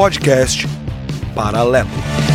[0.00, 0.64] podcast
[1.34, 2.29] Paralelo.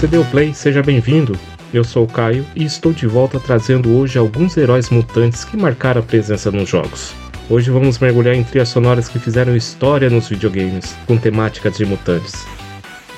[0.00, 1.38] Você deu play, seja bem-vindo.
[1.74, 6.00] Eu sou o Caio e estou de volta trazendo hoje alguns heróis mutantes que marcaram
[6.00, 7.12] a presença nos jogos.
[7.50, 12.46] Hoje vamos mergulhar em trilhas sonoras que fizeram história nos videogames, com temáticas de mutantes.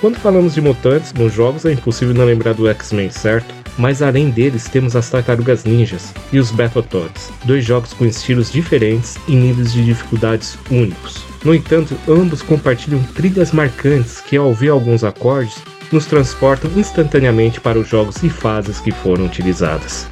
[0.00, 3.54] Quando falamos de mutantes nos jogos é impossível não lembrar do X-Men, certo?
[3.78, 9.18] Mas além deles temos as Tartarugas Ninjas e os Battletoads, dois jogos com estilos diferentes
[9.28, 11.24] e níveis de dificuldades únicos.
[11.44, 17.78] No entanto, ambos compartilham trilhas marcantes que, ao ouvir alguns acordes, nos transportam instantaneamente para
[17.78, 20.08] os jogos e fases que foram utilizadas.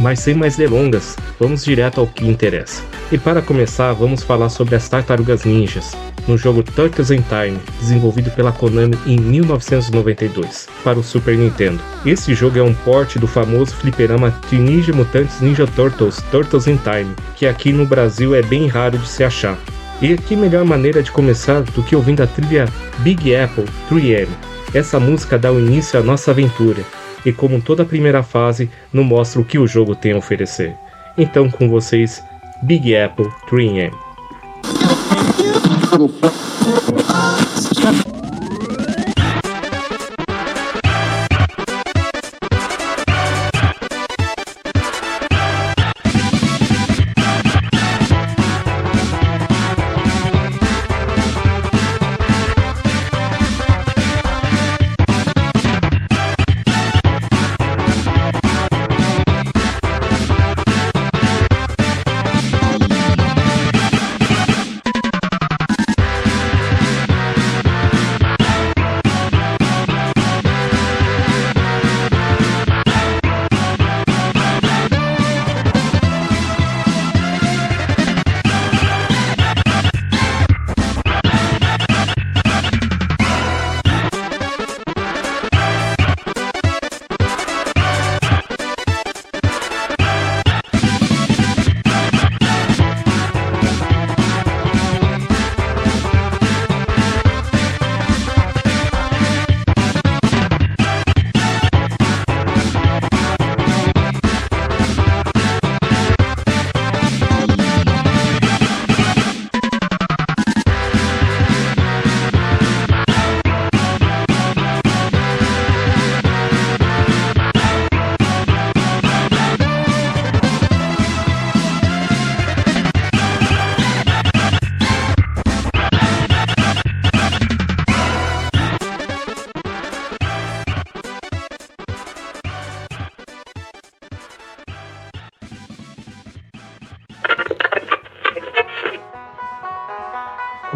[0.00, 2.82] Mas sem mais delongas, vamos direto ao que interessa.
[3.12, 5.92] E para começar, vamos falar sobre as Tartarugas Ninjas,
[6.26, 11.80] no jogo Turtles in Time, desenvolvido pela Konami em 1992, para o Super Nintendo.
[12.04, 17.14] Esse jogo é um porte do famoso fliperama Teenage Mutantes Ninja Turtles Turtles in Time,
[17.36, 19.58] que aqui no Brasil é bem raro de se achar.
[20.02, 24.28] E que melhor maneira de começar do que ouvindo a trilha Big Apple 3M,
[24.74, 26.84] essa música dá o início à nossa aventura
[27.24, 30.74] e, como toda a primeira fase, nos mostra o que o jogo tem a oferecer.
[31.16, 32.22] Então, com vocês,
[32.62, 33.92] Big Apple 3M.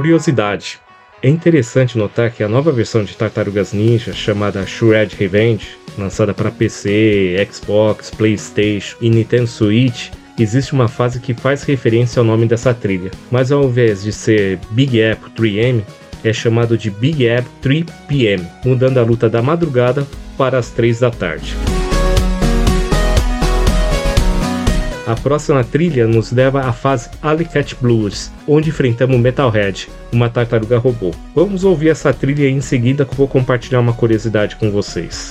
[0.09, 0.81] Curiosidade:
[1.23, 6.51] é interessante notar que a nova versão de Tartarugas Ninja, chamada Shred Revenge, lançada para
[6.51, 10.09] PC, Xbox, PlayStation e Nintendo Switch,
[10.39, 14.59] existe uma fase que faz referência ao nome dessa trilha, mas ao invés de ser
[14.71, 15.83] Big Apple 3M,
[16.25, 20.07] é chamado de Big Apple 3 PM, mudando a luta da madrugada
[20.39, 21.55] para as 3 da tarde.
[25.09, 31.13] A próxima trilha nos leva à fase Alicat Blues, onde enfrentamos Metalhead, uma tartaruga robô.
[31.35, 35.31] Vamos ouvir essa trilha e em seguida vou compartilhar uma curiosidade com vocês.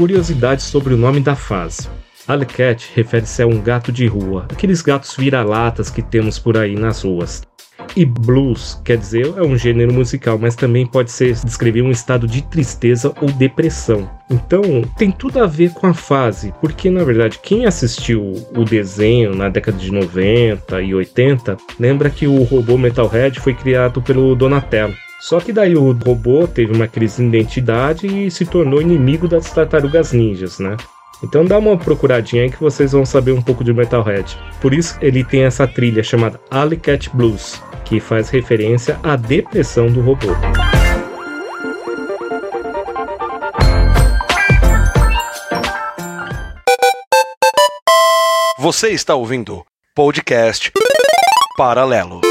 [0.00, 1.86] Curiosidades sobre o nome da fase.
[2.26, 6.74] Alley Cat refere-se a um gato de rua, aqueles gatos vira-latas que temos por aí
[6.74, 7.42] nas ruas.
[7.94, 12.26] E blues, quer dizer, é um gênero musical, mas também pode ser descrever um estado
[12.26, 14.10] de tristeza ou depressão.
[14.30, 14.62] Então,
[14.96, 19.50] tem tudo a ver com a fase, porque na verdade, quem assistiu o desenho na
[19.50, 24.94] década de 90 e 80, lembra que o robô Metalhead foi criado pelo Donatello.
[25.20, 29.52] Só que daí o robô teve uma crise de identidade e se tornou inimigo das
[29.52, 30.76] tartarugas ninjas, né?
[31.22, 34.38] Então dá uma procuradinha aí que vocês vão saber um pouco de Metalhead.
[34.62, 39.88] Por isso ele tem essa trilha chamada Alley Cat Blues, que faz referência à depressão
[39.88, 40.28] do robô.
[48.58, 49.62] Você está ouvindo
[49.94, 50.72] podcast
[51.56, 52.29] Paralelo.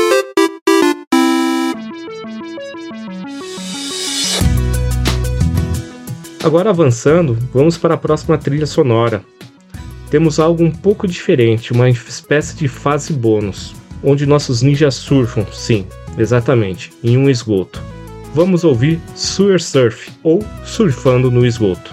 [6.44, 9.24] Agora avançando, vamos para a próxima trilha sonora.
[10.10, 15.86] Temos algo um pouco diferente, uma espécie de fase bônus, onde nossos ninjas surfam, sim,
[16.18, 17.82] exatamente, em um esgoto.
[18.34, 21.92] Vamos ouvir Sewer Surf ou Surfando no Esgoto.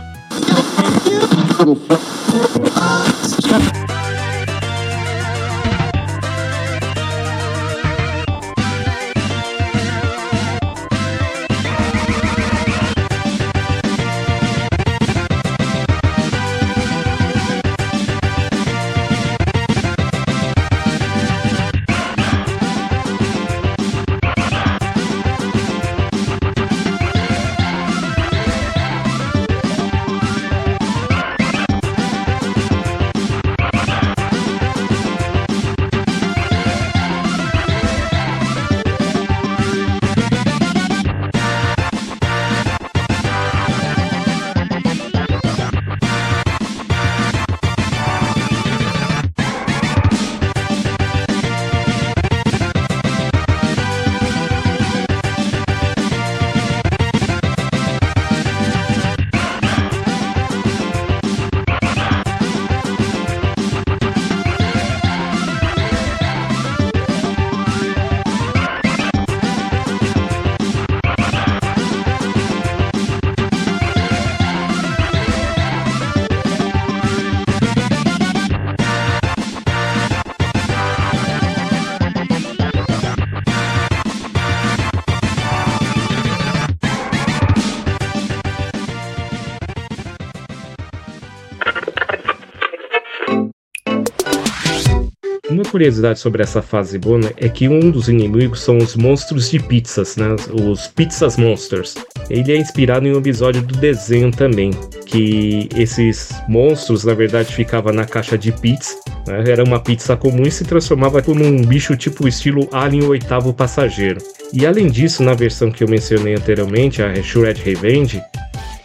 [95.76, 100.16] Curiosidade sobre essa fase bona é que um dos inimigos são os monstros de pizzas,
[100.16, 100.35] né?
[100.50, 101.97] Os Pizzas Monsters.
[102.30, 104.71] Ele é inspirado em um episódio do desenho também,
[105.04, 108.97] que esses monstros na verdade ficavam na caixa de pizza,
[109.28, 109.45] né?
[109.47, 114.23] era uma pizza comum e se transformava num bicho tipo estilo Alien Oitavo Passageiro.
[114.54, 118.23] E além disso, na versão que eu mencionei anteriormente, a Shred Revenge,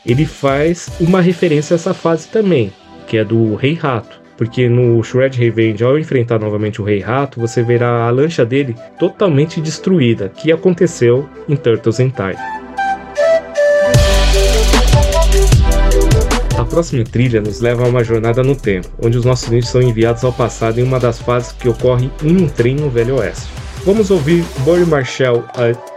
[0.06, 2.70] ele faz uma referência a essa fase também,
[3.08, 4.21] que é do Rei Rato.
[4.42, 8.76] Porque no Shred Revenge, ao enfrentar novamente o Rei Rato, você verá a lancha dele
[8.98, 12.36] totalmente destruída, que aconteceu em Turtles in Time.
[16.58, 19.80] A próxima trilha nos leva a uma jornada no tempo, onde os nossos ninjas são
[19.80, 23.48] enviados ao passado em uma das fases que ocorre em um trem no Velho Oeste.
[23.86, 25.44] Vamos ouvir Burry Marshall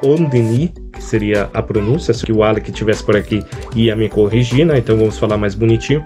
[0.02, 3.42] Ondini, que seria a pronúncia, se o Alec estivesse por aqui
[3.74, 4.76] ia me corrigir, né?
[4.76, 6.04] então vamos falar mais bonitinho.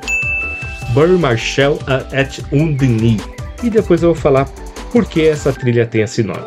[0.95, 3.21] Burry Marshall at Undini.
[3.63, 4.47] E depois eu vou falar
[4.93, 6.45] por que essa trilha tem esse nome.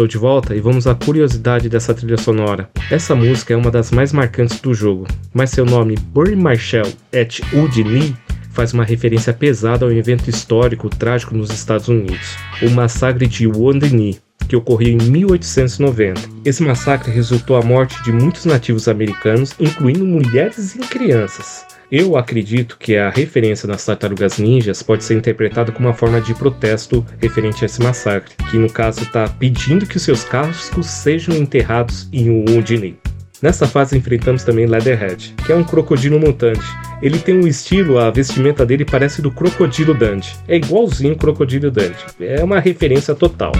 [0.00, 2.70] Estou de volta e vamos à curiosidade dessa trilha sonora.
[2.90, 7.42] Essa música é uma das mais marcantes do jogo, mas seu nome Burry Marshall et
[7.52, 8.16] Udini
[8.52, 14.18] faz uma referência pesada ao evento histórico trágico nos Estados Unidos, o massacre de Wounded
[14.48, 16.22] que ocorreu em 1890.
[16.46, 21.66] Esse massacre resultou a morte de muitos nativos americanos, incluindo mulheres e crianças.
[21.90, 26.32] Eu acredito que a referência nas tartarugas ninjas pode ser interpretada como uma forma de
[26.32, 32.08] protesto referente a esse massacre, que no caso está pedindo que seus cascos sejam enterrados
[32.12, 32.96] em Wounded Knee.
[33.42, 36.62] Nessa fase enfrentamos também Leatherhead, que é um crocodilo mutante.
[37.02, 40.30] Ele tem um estilo, a vestimenta dele parece do Crocodilo Dundee.
[40.46, 41.96] É igualzinho o Crocodilo Dundee.
[42.20, 43.50] É uma referência total.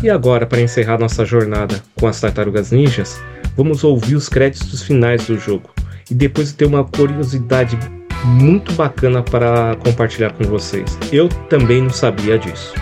[0.00, 3.20] E agora, para encerrar nossa jornada com as Tartarugas Ninjas,
[3.56, 5.70] vamos ouvir os créditos finais do jogo.
[6.10, 7.78] E depois ter uma curiosidade
[8.24, 10.98] muito bacana para compartilhar com vocês.
[11.12, 12.72] Eu também não sabia disso.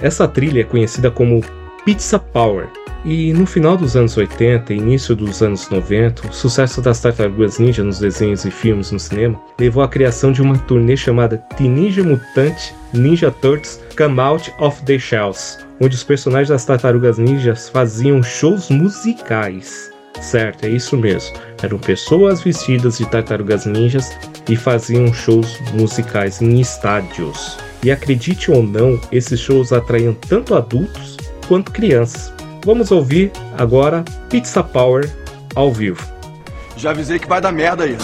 [0.00, 1.44] Essa trilha é conhecida como
[1.84, 2.68] Pizza Power.
[3.04, 7.58] E no final dos anos 80 e início dos anos 90, o sucesso das Tartarugas
[7.58, 12.02] Ninja nos desenhos e filmes no cinema levou à criação de uma turnê chamada Teenage
[12.02, 18.22] Mutant Ninja Turtles Come Out of the Shells, onde os personagens das Tartarugas Ninjas faziam
[18.22, 19.90] shows musicais.
[20.20, 21.34] Certo, é isso mesmo.
[21.62, 24.10] Eram pessoas vestidas de tartarugas ninjas
[24.48, 27.58] e faziam shows musicais em estádios.
[27.82, 31.16] E acredite ou não, esses shows atraíam tanto adultos
[31.48, 32.32] quanto crianças.
[32.64, 35.10] Vamos ouvir agora Pizza Power
[35.54, 36.06] ao vivo.
[36.76, 37.96] Já avisei que vai dar merda aí.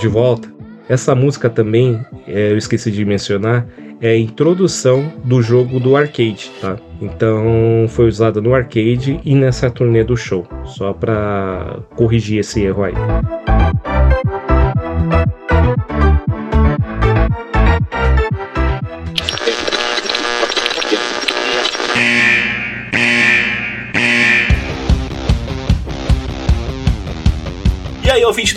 [0.00, 0.48] De volta.
[0.88, 3.66] Essa música também, é, eu esqueci de mencionar,
[4.00, 6.76] é a introdução do jogo do arcade, tá?
[7.00, 12.82] Então foi usada no arcade e nessa turnê do show, só para corrigir esse erro
[12.82, 12.94] aí.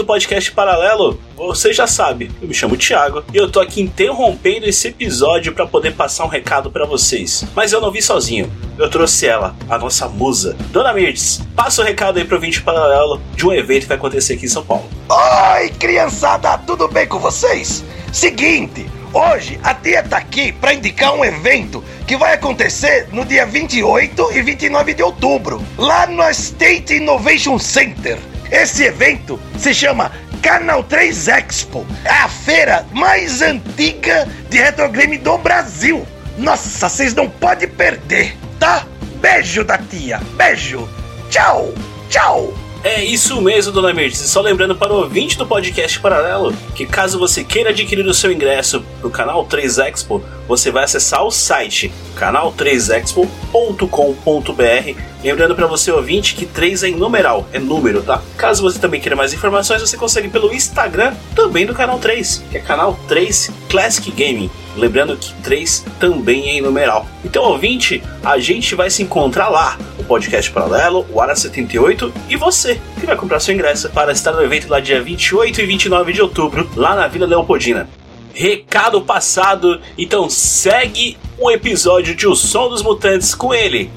[0.03, 4.67] Do podcast Paralelo, você já sabe, eu me chamo Thiago e eu tô aqui interrompendo
[4.67, 7.45] esse episódio para poder passar um recado para vocês.
[7.55, 11.41] Mas eu não vi sozinho, eu trouxe ela, a nossa musa, Dona Mirtz.
[11.55, 14.49] Passa o recado aí pro ouvinte Paralelo de um evento que vai acontecer aqui em
[14.49, 14.89] São Paulo.
[15.07, 17.83] Oi, criançada, tudo bem com vocês?
[18.11, 23.45] Seguinte, hoje a tia tá aqui para indicar um evento que vai acontecer no dia
[23.45, 28.19] 28 e 29 de outubro, lá no State Innovation Center.
[28.53, 30.11] Esse evento se chama
[30.43, 31.87] Canal 3 Expo.
[32.05, 36.05] É a feira mais antiga de retrogame do Brasil.
[36.37, 38.85] Nossa, vocês não podem perder, tá?
[39.19, 40.87] Beijo da tia, beijo.
[41.31, 41.73] Tchau,
[42.09, 42.53] tchau.
[42.83, 44.19] É isso mesmo, Dona Mirtz.
[44.19, 48.13] E só lembrando para o ouvinte do podcast Paralelo que caso você queira adquirir o
[48.13, 55.01] seu ingresso para o Canal 3 Expo, você vai acessar o site canal3expo.com.br.
[55.23, 58.21] Lembrando para você ouvinte que 3 é em numeral, é número, tá?
[58.35, 62.57] Caso você também queira mais informações, você consegue pelo Instagram também do Canal 3, que
[62.57, 64.51] é Canal 3 Classic Gaming.
[64.75, 67.05] Lembrando que 3 também é em numeral.
[67.23, 69.77] Então, ouvinte, a gente vai se encontrar lá.
[70.03, 74.33] O podcast paralelo, o Ara 78 e você que vai comprar seu ingresso para estar
[74.33, 77.87] no evento lá dia 28 e 29 de outubro, lá na Vila Leopoldina.
[78.33, 83.89] Recado passado, então segue o episódio de O Som dos Mutantes com ele,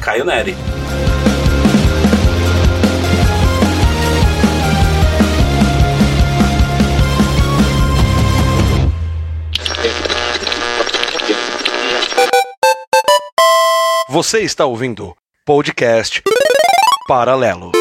[0.00, 0.56] Caio Neri.
[14.08, 16.22] Você está ouvindo podcast
[17.08, 17.72] Paralelo.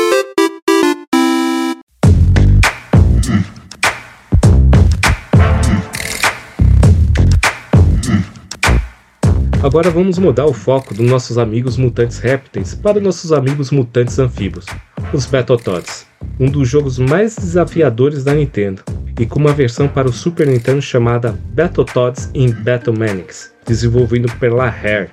[9.62, 14.65] Agora vamos mudar o foco dos nossos amigos mutantes répteis para nossos amigos mutantes anfíbios,
[15.13, 16.08] os Battletoads,
[16.39, 18.82] um dos jogos mais desafiadores da Nintendo,
[19.19, 25.12] e com uma versão para o Super Nintendo chamada Battletoads in Battlemanics, desenvolvido pela Rare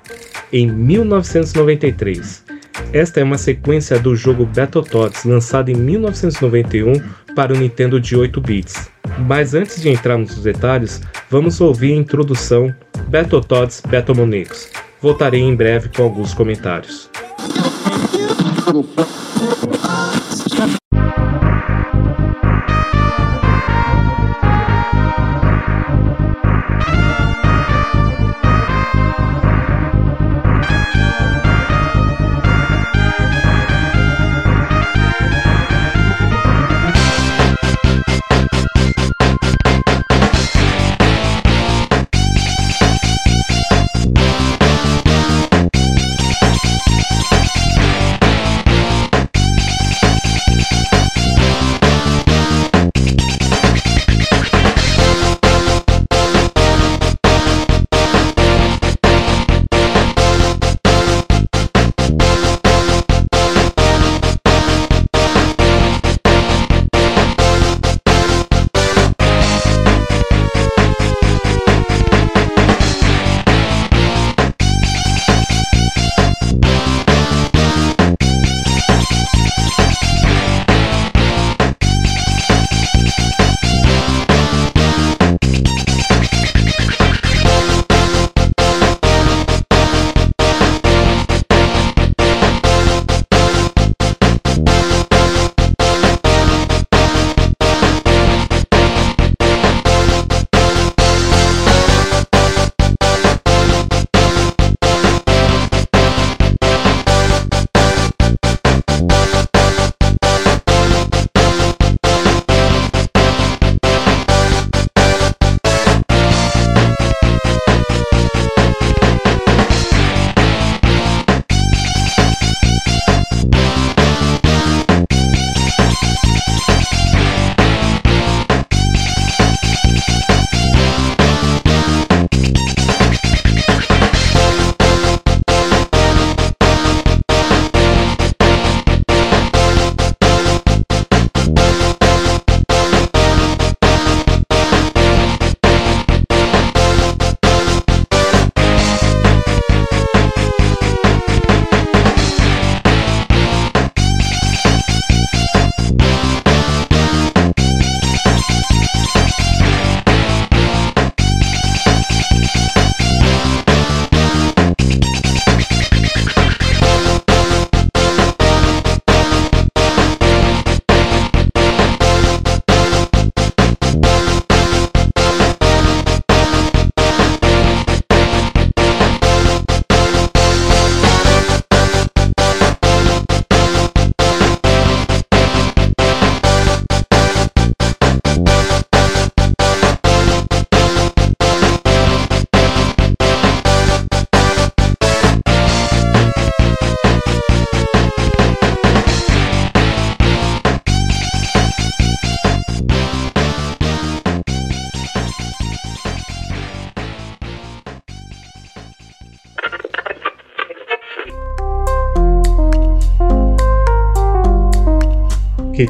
[0.52, 2.44] em 1993.
[2.92, 7.02] Esta é uma sequência do jogo Battletoads, lançado em 1991
[7.34, 8.90] para o Nintendo de 8 bits.
[9.26, 12.74] Mas antes de entrarmos nos detalhes, vamos ouvir a introdução
[13.08, 14.68] Battletoads Battlemonicos.
[15.00, 17.10] Voltarei em breve com alguns comentários.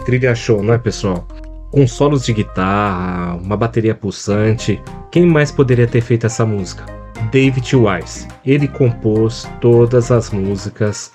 [0.09, 1.29] Trilha show, não é, pessoal?
[1.71, 4.81] Com solos de guitarra, uma bateria pulsante.
[5.12, 6.87] Quem mais poderia ter feito essa música?
[7.31, 8.27] David Wise.
[8.42, 11.12] Ele compôs todas as músicas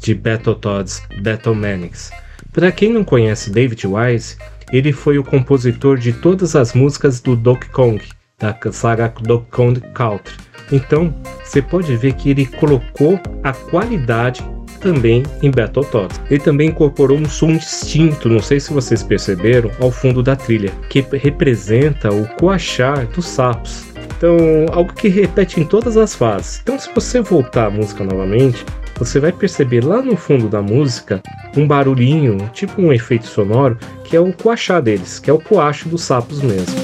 [0.00, 2.12] de Battletoads Battlemanics.
[2.52, 4.36] Para quem não conhece David Wise,
[4.72, 8.00] ele foi o compositor de todas as músicas do Donkey Kong,
[8.38, 10.36] da saga Donkey Kong Country.
[10.70, 14.40] Então, você pode ver que ele colocou a qualidade
[14.76, 16.20] também em Battletoads.
[16.30, 20.72] Ele também incorporou um som distinto, não sei se vocês perceberam, ao fundo da trilha,
[20.88, 23.84] que representa o coachar dos sapos.
[24.16, 24.36] Então,
[24.72, 26.60] algo que repete em todas as fases.
[26.62, 28.64] Então, se você voltar a música novamente,
[28.98, 31.22] você vai perceber lá no fundo da música
[31.56, 35.88] um barulhinho, tipo um efeito sonoro, que é o coachar deles, que é o coacho
[35.88, 36.74] dos sapos mesmo.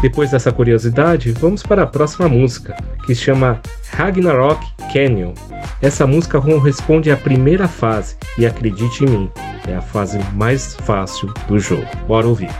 [0.00, 5.32] Depois dessa curiosidade, vamos para a próxima música, que chama Ragnarok Canyon.
[5.80, 9.30] Essa música corresponde à primeira fase, e acredite em mim,
[9.66, 11.86] é a fase mais fácil do jogo.
[12.06, 12.50] Bora ouvir.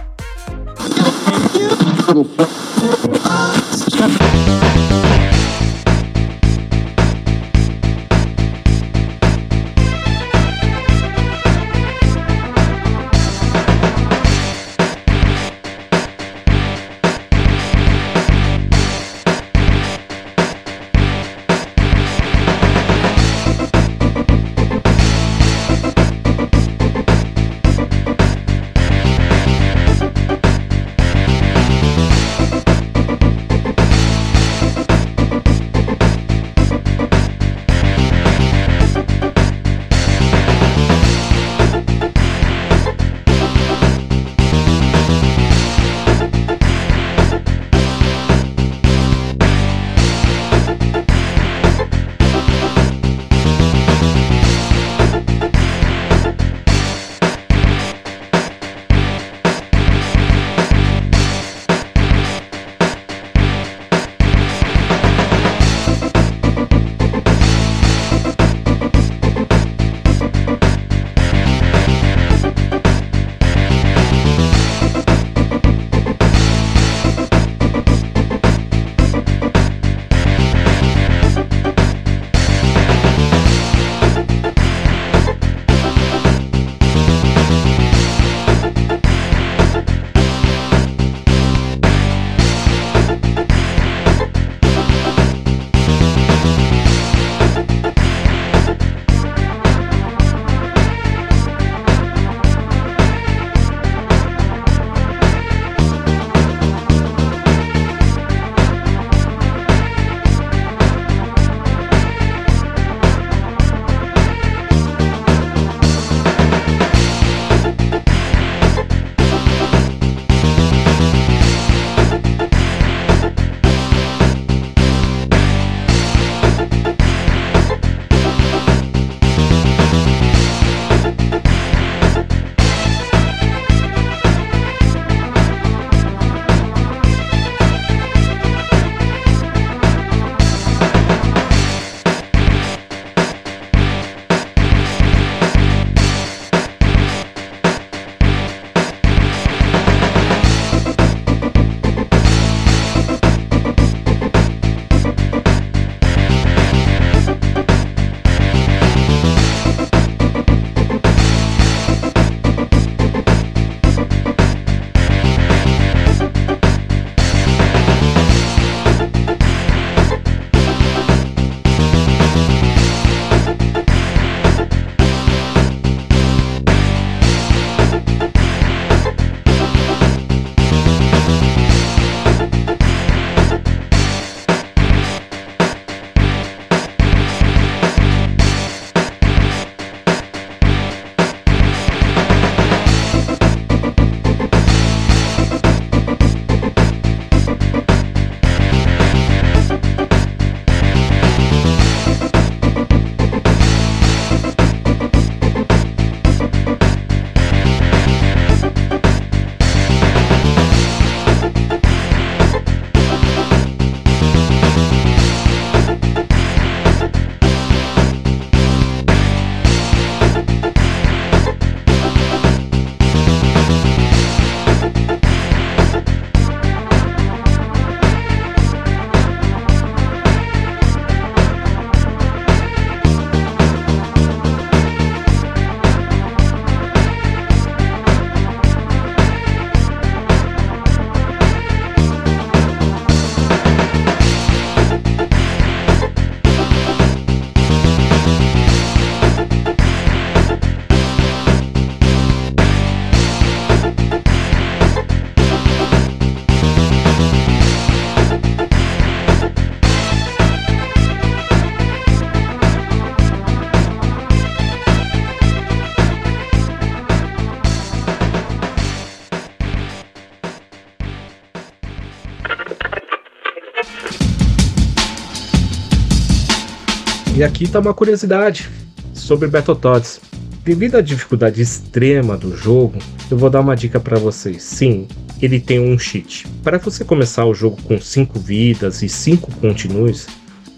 [277.37, 278.66] E aqui está uma curiosidade
[279.12, 280.22] sobre Battletoads.
[280.64, 282.99] Devido à dificuldade extrema do jogo,
[283.31, 284.62] eu vou dar uma dica para vocês.
[284.62, 285.07] Sim,
[285.42, 286.49] ele tem um cheat.
[286.64, 290.27] Para você começar o jogo com 5 vidas e 5 continues,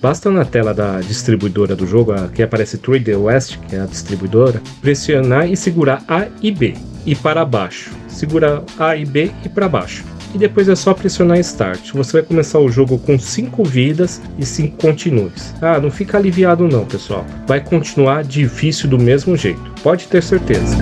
[0.03, 4.61] basta na tela da distribuidora do jogo, que aparece Trade West, que é a distribuidora,
[4.81, 6.75] pressionar e segurar A e B
[7.07, 7.93] e para baixo.
[8.09, 11.93] Segura A e B e para baixo e depois é só pressionar Start.
[11.93, 15.55] Você vai começar o jogo com 5 vidas e 5 continues.
[15.61, 17.25] Ah, não fica aliviado não, pessoal.
[17.47, 19.73] Vai continuar difícil do mesmo jeito.
[19.83, 20.77] Pode ter certeza.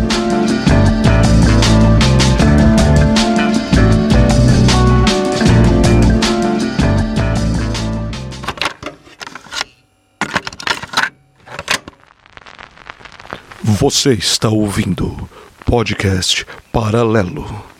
[13.79, 15.29] Você está ouvindo
[15.65, 17.76] podcast Paralelo.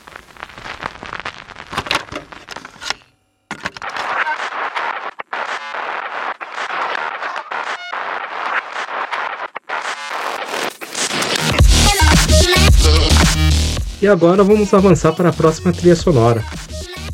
[14.01, 16.45] E agora vamos avançar para a próxima trilha sonora.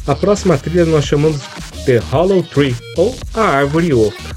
[0.06, 1.40] A próxima trilha nós chamamos
[1.84, 4.36] The Hollow Tree, ou A Árvore Oca.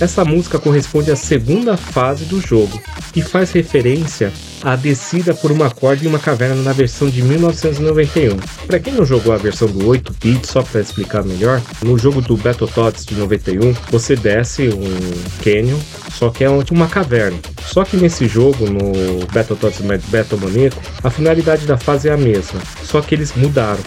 [0.00, 2.80] Essa música corresponde à segunda fase do jogo
[3.14, 8.36] e faz referência à descida por uma corda em uma caverna na versão de 1991.
[8.66, 12.36] Para quem não jogou a versão do 8-bit, só para explicar melhor, no jogo do
[12.36, 15.78] Battletoads de 91, você desce um canyon,
[16.12, 17.38] só que é uma caverna.
[17.64, 22.60] Só que nesse jogo, no Battletoads Battle Maníaco, a finalidade da fase é a mesma,
[22.82, 23.80] só que eles mudaram.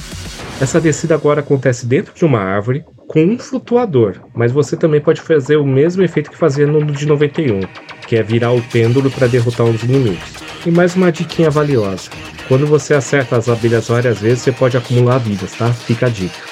[0.59, 5.19] Essa descida agora acontece dentro de uma árvore com um flutuador, mas você também pode
[5.19, 7.61] fazer o mesmo efeito que fazia no de 91,
[8.07, 10.50] que é virar o pêndulo para derrotar uns inimigos.
[10.65, 12.09] E mais uma diquinha valiosa:
[12.47, 15.73] quando você acerta as abelhas várias vezes, você pode acumular vidas, tá?
[15.73, 16.50] Fica a dica.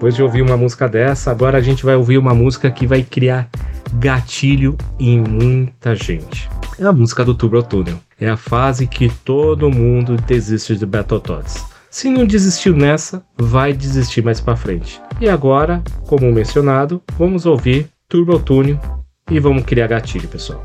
[0.00, 3.02] Depois de ouvir uma música dessa, agora a gente vai ouvir uma música que vai
[3.02, 3.50] criar
[3.92, 6.48] gatilho em muita gente.
[6.78, 8.00] É a música do Turbo Tunnel.
[8.18, 11.66] É a fase que todo mundo desiste de Battletoads.
[11.90, 14.98] Se não desistiu nessa, vai desistir mais para frente.
[15.20, 18.80] E agora, como mencionado, vamos ouvir Turbo Tunnel
[19.30, 20.64] e vamos criar gatilho, pessoal.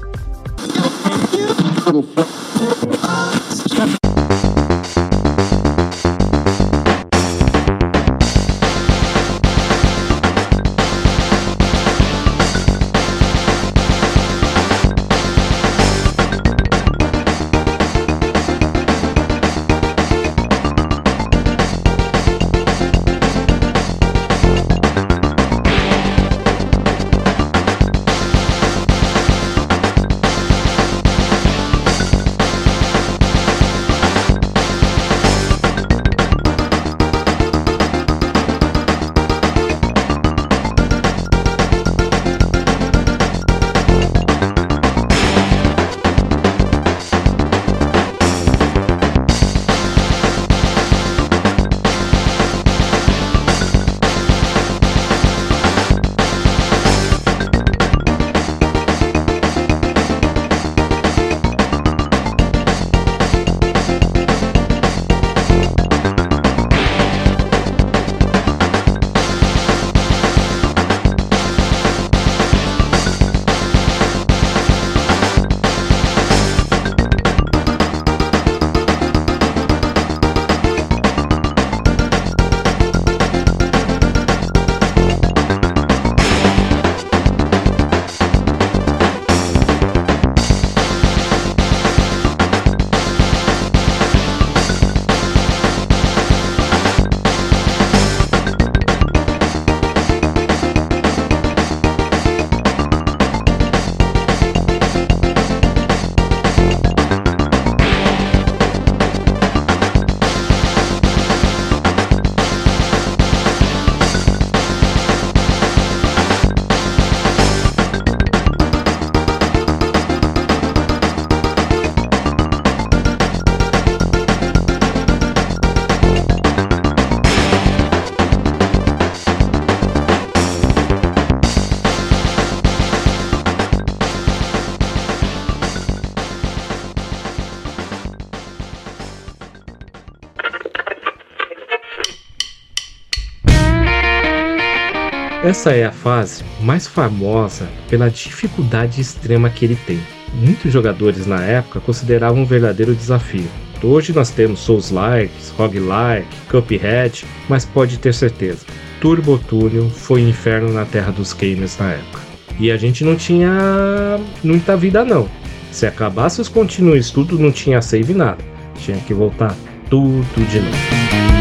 [145.46, 150.00] Essa é a fase mais famosa pela dificuldade extrema que ele tem.
[150.34, 153.46] Muitos jogadores na época consideravam um verdadeiro desafio.
[153.84, 158.66] Hoje nós temos Souls-like, Roguelike, Cuphead, mas pode ter certeza,
[159.00, 162.22] Turbo Tunnel foi um inferno na terra dos gamers na época.
[162.60, 165.30] E a gente não tinha muita vida não.
[165.72, 168.44] Se acabasse os continues tudo, não tinha save nada.
[168.80, 169.56] Tinha que voltar
[169.92, 171.35] tudo de novo.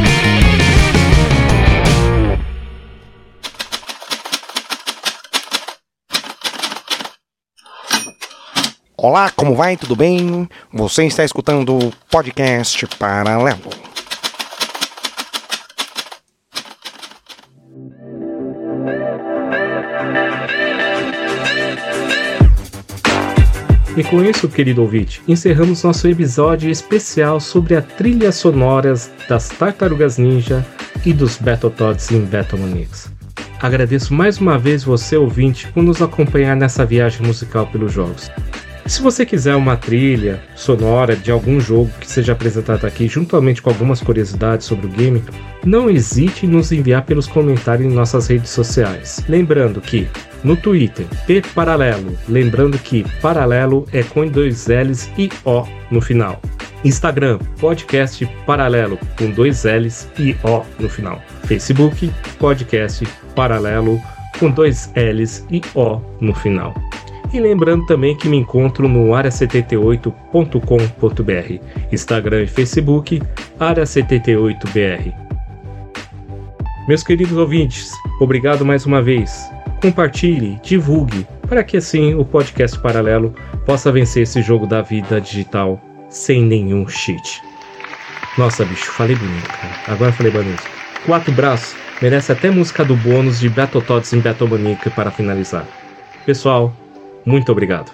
[9.07, 9.77] Olá, como vai?
[9.77, 10.49] Tudo bem?
[10.73, 13.69] Você está escutando o podcast Paralelo.
[23.95, 30.17] E com isso, querido ouvinte, encerramos nosso episódio especial sobre a trilha sonoras das Tartarugas
[30.17, 30.65] Ninja
[31.05, 33.13] e dos Battletoads em Battlemonix.
[33.61, 38.31] Agradeço mais uma vez você, ouvinte, por nos acompanhar nessa viagem musical pelos jogos.
[38.87, 43.71] Se você quiser uma trilha sonora de algum jogo que seja apresentado aqui, juntamente com
[43.71, 45.25] algumas curiosidades sobre o game,
[45.65, 49.25] não hesite em nos enviar pelos comentários em nossas redes sociais.
[49.27, 50.07] Lembrando que
[50.45, 56.41] no Twitter, P Paralelo, lembrando que Paralelo é com dois L's e O no final.
[56.85, 61.23] Instagram, Podcast Paralelo, com dois L's e O no final.
[61.45, 63.99] Facebook, Podcast Paralelo,
[64.39, 66.75] com dois L's e O no final.
[67.35, 73.21] E lembrando também que me encontro no área78.com.br, Instagram e Facebook,
[73.59, 75.13] área78br.
[76.87, 79.51] Meus queridos ouvintes, obrigado mais uma vez.
[79.83, 83.35] Compartilhe, divulgue, para que assim o podcast paralelo
[83.67, 87.43] possa vencer esse jogo da vida digital sem nenhum cheat.
[88.39, 89.75] Nossa, bicho, falei bonito, cara.
[89.89, 90.63] Agora falei bonito.
[91.05, 95.67] Quatro braços merece até música do bônus de Battletoads em Battle Maniac para finalizar.
[96.25, 96.73] Pessoal,
[97.25, 97.91] muito obrigado.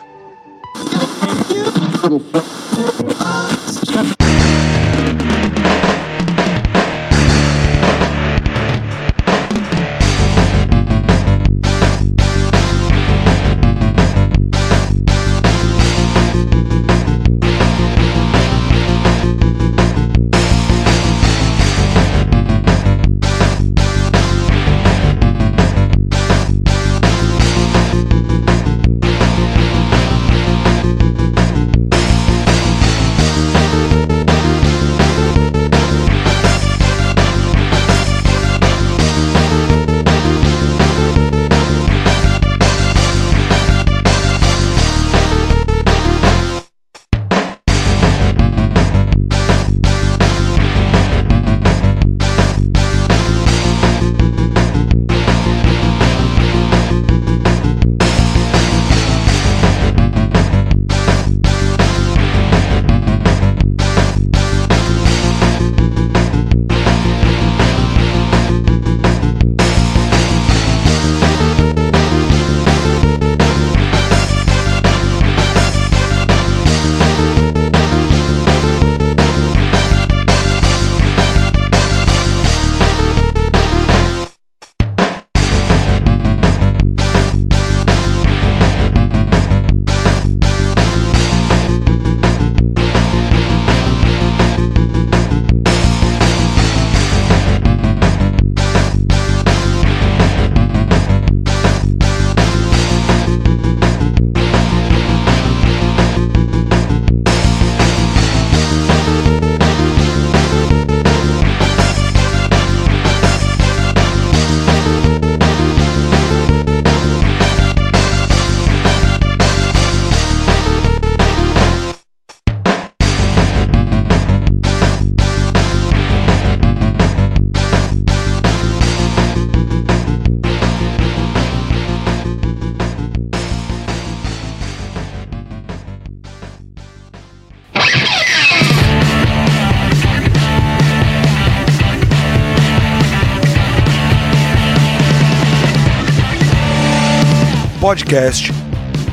[147.91, 148.53] Podcast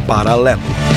[0.05, 0.96] Paralelo.